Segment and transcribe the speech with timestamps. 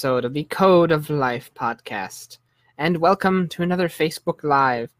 [0.00, 2.38] episode of the Code of Life podcast,
[2.78, 4.90] and welcome to another Facebook Live.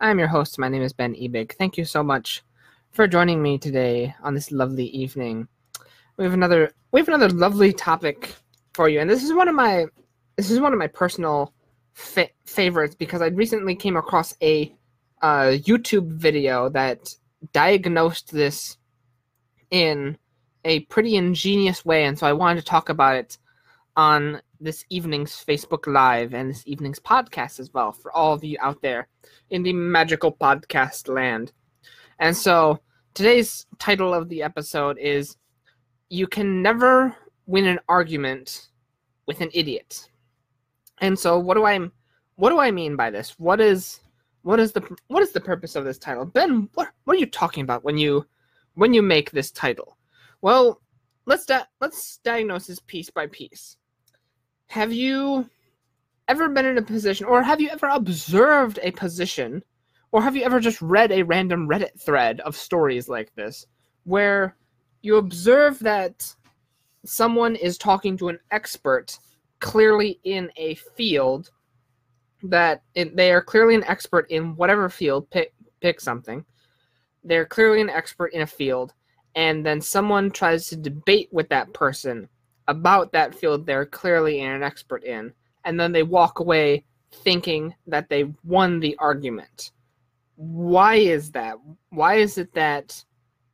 [0.00, 0.58] I'm your host.
[0.58, 1.52] My name is Ben Ebig.
[1.58, 2.42] Thank you so much
[2.90, 5.46] for joining me today on this lovely evening.
[6.16, 8.34] We have another we have another lovely topic
[8.72, 9.84] for you, and this is one of my
[10.36, 11.52] this is one of my personal
[11.92, 14.74] fa- favorites because I recently came across a
[15.20, 17.14] uh, YouTube video that
[17.52, 18.78] diagnosed this
[19.70, 20.16] in
[20.64, 23.36] a pretty ingenious way, and so I wanted to talk about it
[23.96, 28.56] on this evening's Facebook Live and this evening's podcast as well for all of you
[28.60, 29.08] out there
[29.50, 31.52] in the magical podcast land.
[32.18, 32.80] And so
[33.14, 35.36] today's title of the episode is
[36.08, 38.68] You Can Never Win an Argument
[39.26, 40.08] with an Idiot.
[40.98, 41.78] And so what do I
[42.36, 43.38] what do I mean by this?
[43.38, 44.00] What is
[44.42, 46.24] what is the what is the purpose of this title?
[46.24, 48.26] Ben, what what are you talking about when you
[48.74, 49.96] when you make this title?
[50.40, 50.80] Well,
[51.26, 53.76] let's di- let's diagnose this piece by piece.
[54.68, 55.48] Have you
[56.28, 59.62] ever been in a position, or have you ever observed a position,
[60.12, 63.66] or have you ever just read a random Reddit thread of stories like this,
[64.04, 64.56] where
[65.02, 66.34] you observe that
[67.04, 69.18] someone is talking to an expert
[69.60, 71.50] clearly in a field
[72.42, 76.44] that it, they are clearly an expert in whatever field pick pick something.
[77.24, 78.92] They're clearly an expert in a field
[79.34, 82.28] and then someone tries to debate with that person
[82.68, 85.32] about that field they're clearly an expert in,
[85.64, 89.72] and then they walk away thinking that they won the argument.
[90.36, 91.56] Why is that?
[91.90, 93.04] Why is it that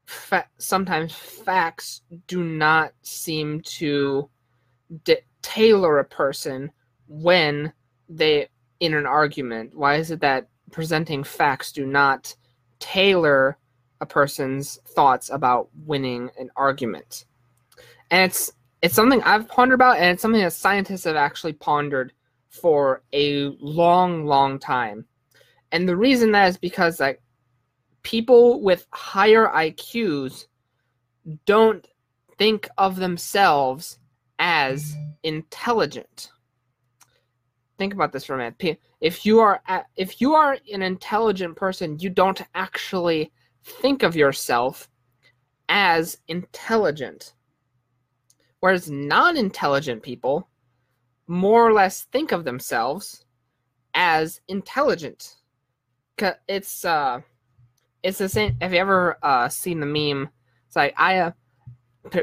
[0.06, 4.28] fa- sometimes facts do not seem to
[5.42, 6.70] tailor a person
[7.08, 7.72] when
[8.08, 8.48] they
[8.80, 9.74] in an argument?
[9.74, 12.34] Why is it that presenting facts do not
[12.78, 13.58] tailor
[14.00, 17.26] a person's thoughts about winning an argument?
[18.10, 18.52] And it's
[18.82, 22.12] it's something I've pondered about, and it's something that scientists have actually pondered
[22.48, 25.06] for a long, long time.
[25.70, 27.22] And the reason that is because like
[28.02, 30.46] people with higher IQs
[31.46, 31.86] don't
[32.36, 33.98] think of themselves
[34.40, 36.30] as intelligent.
[37.78, 38.80] Think about this for a minute.
[39.00, 39.62] If you are
[39.96, 43.32] if you are an intelligent person, you don't actually
[43.64, 44.90] think of yourself
[45.68, 47.34] as intelligent
[48.62, 50.48] Whereas non intelligent people
[51.26, 53.24] more or less think of themselves
[53.92, 55.34] as intelligent.
[56.46, 57.22] It's uh,
[58.04, 58.56] it's the same.
[58.60, 60.30] Have you ever uh, seen the meme?
[60.68, 61.32] It's like I uh,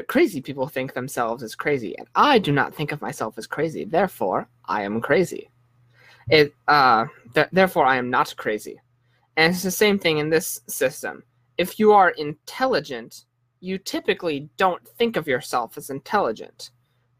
[0.08, 3.84] crazy people think themselves as crazy, and I do not think of myself as crazy.
[3.84, 5.50] Therefore, I am crazy.
[6.30, 8.80] It uh, th- therefore I am not crazy,
[9.36, 11.22] and it's the same thing in this system.
[11.58, 13.26] If you are intelligent,
[13.60, 16.70] you typically don't think of yourself as intelligent.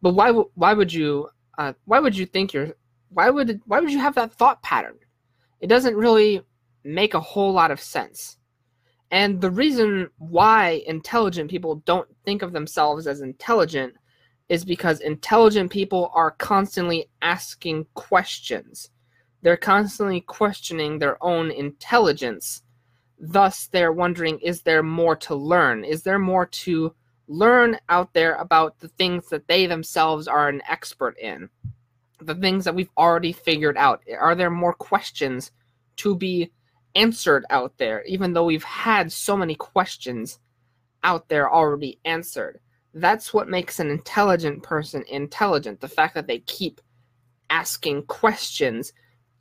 [0.03, 1.29] But why why would you
[1.59, 2.75] uh, why would you think you're
[3.11, 4.97] why would why would you have that thought pattern?
[5.61, 6.43] It doesn't really
[6.85, 8.39] make a whole lot of sense.
[9.11, 13.95] And the reason why intelligent people don't think of themselves as intelligent
[14.49, 18.91] is because intelligent people are constantly asking questions.
[19.43, 22.63] They're constantly questioning their own intelligence
[23.23, 25.85] Thus, they're wondering is there more to learn?
[25.85, 26.95] Is there more to
[27.29, 31.51] learn out there about the things that they themselves are an expert in?
[32.23, 34.03] The things that we've already figured out?
[34.19, 35.53] Are there more questions
[35.97, 36.51] to be
[36.95, 40.39] answered out there, even though we've had so many questions
[41.03, 42.59] out there already answered?
[42.95, 45.81] That's what makes an intelligent person intelligent.
[45.81, 46.81] The fact that they keep
[47.51, 48.95] asking questions,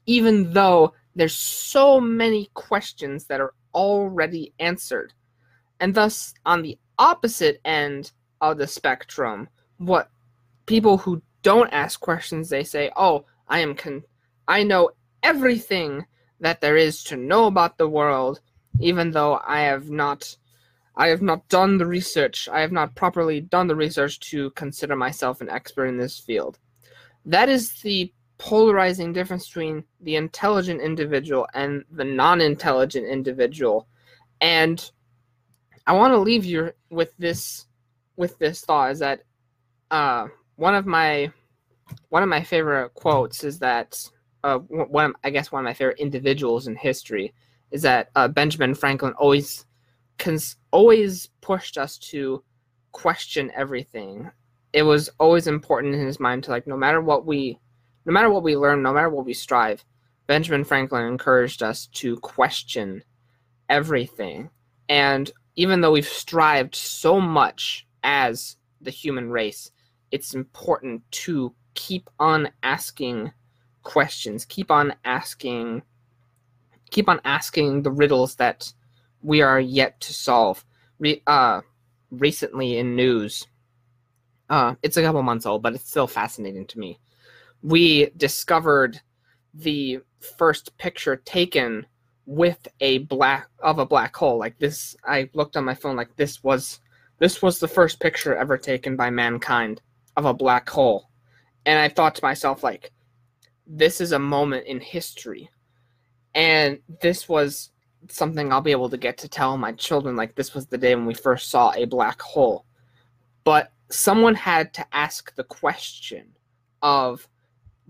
[0.05, 5.13] even though there's so many questions that are already answered.
[5.79, 9.47] And thus, on the opposite end of the spectrum,
[9.77, 10.11] what
[10.65, 14.03] people who don't ask questions, they say, "Oh, I am con
[14.47, 14.91] I know
[15.23, 16.05] everything
[16.41, 18.41] that there is to know about the world,
[18.81, 20.35] even though I have not
[20.97, 22.49] I have not done the research.
[22.49, 26.59] I have not properly done the research to consider myself an expert in this field."
[27.25, 33.87] That is the polarizing difference between the intelligent individual and the non-intelligent individual
[34.41, 34.91] and
[35.85, 37.67] i want to leave you with this
[38.15, 39.21] with this thought is that
[39.91, 41.31] uh, one of my
[42.09, 44.01] one of my favorite quotes is that
[44.43, 47.33] uh, one of, I guess one of my favorite individuals in history
[47.71, 49.65] is that uh, Benjamin Franklin always
[50.17, 52.43] cons- always pushed us to
[52.91, 54.29] question everything.
[54.73, 57.59] It was always important in his mind to like no matter what we
[58.09, 59.85] no matter what we learn, no matter what we strive,
[60.25, 63.03] Benjamin Franklin encouraged us to question
[63.69, 64.49] everything.
[64.89, 69.69] And even though we've strived so much as the human race,
[70.09, 73.31] it's important to keep on asking
[73.83, 75.83] questions, keep on asking
[76.89, 78.73] keep on asking the riddles that
[79.21, 80.65] we are yet to solve.
[80.97, 81.61] Re- uh,
[82.09, 83.45] recently in news,
[84.49, 86.97] uh, it's a couple months old, but it's still fascinating to me.
[87.61, 89.01] We discovered
[89.53, 89.99] the
[90.37, 91.85] first picture taken
[92.25, 94.37] with a black of a black hole.
[94.37, 96.79] Like this i looked on my phone like this was
[97.17, 99.81] this was the first picture ever taken by mankind
[100.15, 101.09] of a black hole.
[101.65, 102.91] And i thought to myself like
[103.65, 105.49] this is a moment in history.
[106.35, 107.71] And this was
[108.09, 110.95] something i'll be able to get to tell my children like this was the day
[110.95, 112.65] when we first saw a black hole.
[113.43, 116.27] But someone had to ask the question
[116.81, 117.27] of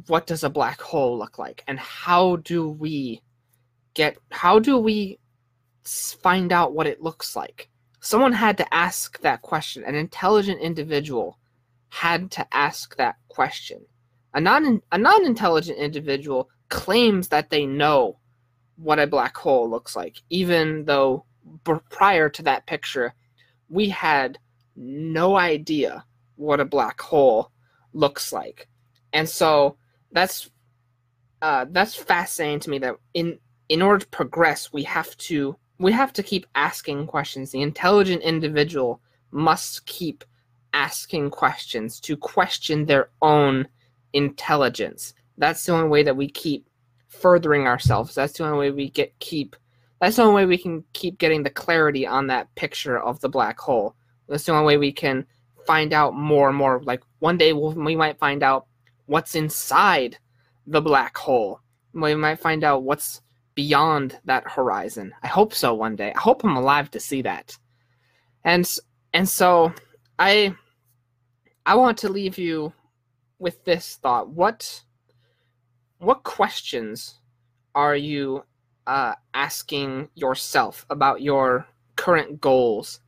[0.07, 1.63] what does a black hole look like?
[1.67, 3.21] And how do we
[3.93, 5.19] get how do we
[5.83, 7.69] find out what it looks like?
[8.01, 9.83] Someone had to ask that question.
[9.83, 11.37] An intelligent individual
[11.89, 13.81] had to ask that question.
[14.33, 18.19] A non a non-intelligent individual claims that they know
[18.77, 21.25] what a black hole looks like even though
[21.65, 23.13] b- prior to that picture
[23.69, 24.37] we had
[24.75, 26.05] no idea
[26.35, 27.51] what a black hole
[27.93, 28.67] looks like.
[29.13, 29.77] And so
[30.11, 30.49] that's
[31.41, 33.39] uh, that's fascinating to me that in
[33.69, 37.51] in order to progress we have to we have to keep asking questions.
[37.51, 39.01] The intelligent individual
[39.31, 40.23] must keep
[40.73, 43.67] asking questions to question their own
[44.13, 45.13] intelligence.
[45.37, 46.67] That's the only way that we keep
[47.07, 48.13] furthering ourselves.
[48.13, 49.55] That's the only way we get keep
[50.01, 53.29] that's the only way we can keep getting the clarity on that picture of the
[53.29, 53.95] black hole.
[54.27, 55.25] That's the only way we can
[55.65, 56.81] find out more and more.
[56.83, 58.67] Like one day we'll, we might find out
[59.09, 60.17] what's inside
[60.67, 61.59] the black hole.
[61.93, 63.21] We might find out what's
[63.55, 65.13] beyond that horizon.
[65.23, 66.13] I hope so one day.
[66.15, 67.57] I hope I'm alive to see that.
[68.43, 68.71] And
[69.13, 69.73] and so
[70.19, 70.55] I
[71.65, 72.71] I want to leave you
[73.39, 74.29] with this thought.
[74.29, 74.83] What
[75.97, 77.15] what questions
[77.73, 78.43] are you
[78.85, 83.01] uh, asking yourself about your current goals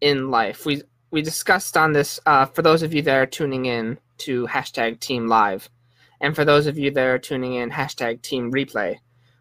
[0.00, 0.64] in life?
[0.64, 0.82] We
[1.16, 5.00] we discussed on this uh, for those of you that are tuning in to hashtag
[5.00, 5.70] Team Live.
[6.20, 8.98] And for those of you that are tuning in, hashtag Team Replay,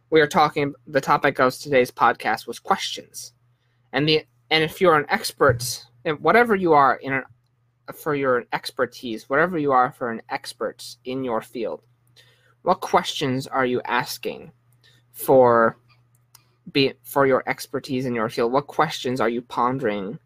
[0.09, 0.73] we are talking.
[0.87, 3.33] The topic of today's podcast was questions,
[3.91, 5.85] and the and if you're an expert,
[6.19, 7.23] whatever you are in an,
[7.93, 11.81] for your expertise, whatever you are for an expert in your field,
[12.61, 14.53] what questions are you asking
[15.11, 15.77] for?
[16.71, 18.53] Be for your expertise in your field.
[18.53, 20.19] What questions are you pondering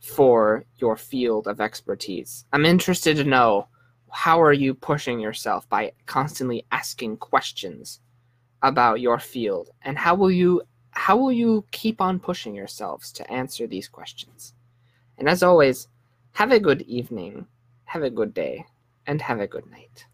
[0.00, 2.44] for your field of expertise?
[2.52, 3.68] I'm interested to know
[4.10, 8.00] how are you pushing yourself by constantly asking questions
[8.62, 9.70] about your field?
[9.82, 14.54] And how will you how will you keep on pushing yourselves to answer these questions?
[15.18, 15.88] And as always
[16.32, 17.46] have a good evening
[17.86, 18.64] have a good day
[19.06, 20.06] and have a good night